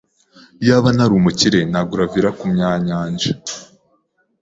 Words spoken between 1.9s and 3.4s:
villa kumyanyanja.